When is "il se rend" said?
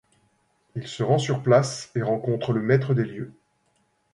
0.75-1.19